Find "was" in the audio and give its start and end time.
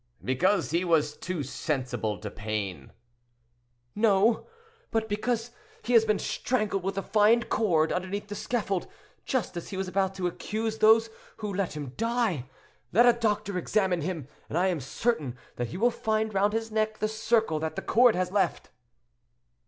0.83-1.15, 9.77-9.87